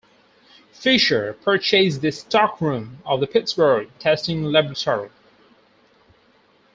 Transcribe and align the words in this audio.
Fisher 0.73 1.33
purchased 1.43 2.01
the 2.01 2.09
stockroom 2.11 2.97
of 3.05 3.19
the 3.19 3.27
Pittsburgh 3.27 3.87
Testing 3.99 4.45
Laboratory. 4.45 5.11